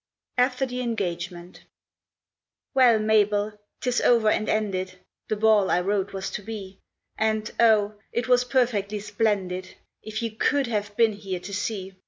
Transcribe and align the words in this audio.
AFTER 0.39 0.65
THE 0.65 0.81
ENGAGEMENT 0.81 1.65
Well, 2.73 2.97
Mabel, 2.97 3.59
'tis 3.81 4.01
over 4.01 4.31
and 4.31 4.49
ended 4.49 4.97
The 5.27 5.35
ball 5.35 5.69
I 5.69 5.79
wrote 5.79 6.11
was 6.11 6.31
to 6.31 6.41
be; 6.41 6.79
And 7.19 7.51
oh! 7.59 7.93
it 8.11 8.27
was 8.27 8.43
perfectly 8.43 8.99
splendid 8.99 9.75
If 10.01 10.23
you 10.23 10.31
could 10.35 10.65
have 10.65 10.97
been 10.97 11.13
here 11.13 11.39
to 11.41 11.53
see. 11.53 11.97